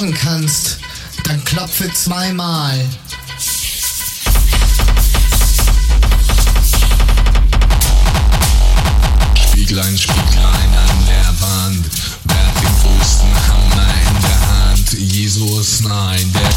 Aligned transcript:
hören 0.00 0.14
kannst, 0.14 0.78
dann 1.24 1.44
klopfe 1.44 1.92
zweimal. 1.92 2.88
Spieglein, 9.34 9.98
Spieglein 9.98 10.70
an 10.88 11.06
der 11.06 11.40
Wand, 11.40 11.86
wer 12.24 12.62
den 12.62 12.72
größten 12.80 13.48
Hammer 13.48 13.88
in 14.08 14.22
der 14.22 14.40
Hand? 14.48 14.92
Jesus, 14.92 15.80
nein, 15.82 16.32
der 16.32 16.49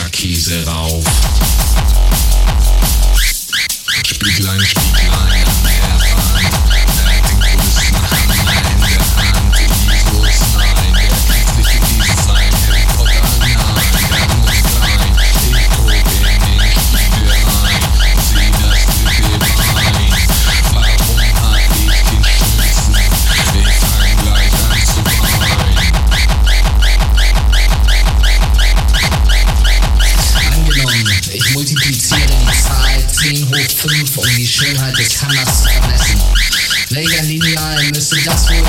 Megakäse 0.00 0.64
rauf. 0.66 1.04
Spieglein, 4.06 4.60
Spieglein. 4.64 5.39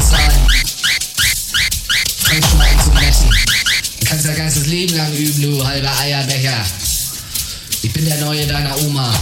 sein. 0.03 0.31
Fang 2.23 2.41
schon 2.43 2.57
mal 2.57 2.67
an 2.67 2.83
zu 2.83 2.91
messen. 2.91 3.29
Du 3.99 4.05
kannst 4.05 4.25
dein 4.25 4.35
ganzes 4.35 4.67
Leben 4.67 4.95
lang 4.95 5.13
üben, 5.13 5.41
du 5.41 5.65
halber 5.65 5.91
Eierbecher. 5.99 6.65
Ich 7.81 7.91
bin 7.93 8.05
der 8.05 8.17
Neue 8.17 8.45
deiner 8.45 8.77
Oma. 8.81 9.13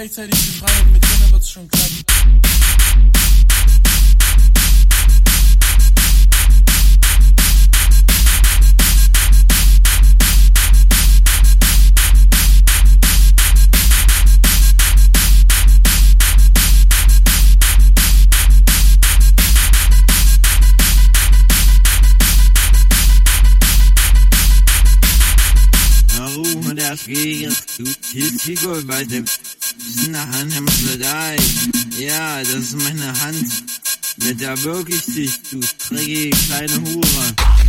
Gleichzeitig 0.00 0.40
die 0.40 0.58
Frage, 0.58 0.72
mit 0.94 1.02
denen 1.02 1.32
wird's 1.32 1.50
schon 1.50 1.68
klappen. 1.68 2.04
Warum 26.16 26.74
das 26.74 27.04
geht? 27.04 27.52
Du 27.76 27.84
hilfst 28.12 28.42
Figur 28.42 28.82
bei 28.86 29.04
dem. 29.04 29.26
Hand 30.32 30.56
am 30.56 30.68
Soldat. 30.68 31.40
Ja, 31.98 32.38
das 32.40 32.54
ist 32.54 32.76
meine 32.76 33.20
Hand. 33.20 33.52
Mit 34.24 34.40
der 34.40 34.62
wirklich 34.62 35.04
dich, 35.06 35.40
du 35.50 35.60
dreckige 35.88 36.30
kleine 36.30 36.80
Hure. 36.80 37.59